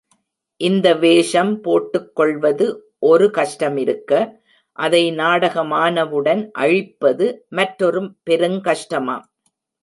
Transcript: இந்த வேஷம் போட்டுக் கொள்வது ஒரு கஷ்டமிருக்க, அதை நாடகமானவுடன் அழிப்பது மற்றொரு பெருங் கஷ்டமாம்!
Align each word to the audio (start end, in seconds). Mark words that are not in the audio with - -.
இந்த 0.61 0.87
வேஷம் 1.01 1.61
போட்டுக் 1.61 2.15
கொள்வது 2.15 2.65
ஒரு 3.01 3.25
கஷ்டமிருக்க, 3.37 4.11
அதை 4.79 5.03
நாடகமானவுடன் 5.15 6.43
அழிப்பது 6.63 7.27
மற்றொரு 7.51 8.01
பெருங் 8.29 8.59
கஷ்டமாம்! 8.69 9.25